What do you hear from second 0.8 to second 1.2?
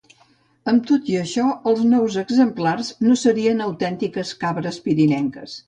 tot i